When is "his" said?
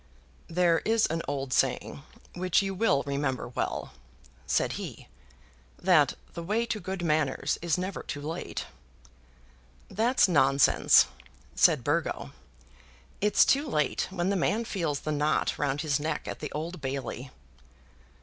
15.81-15.99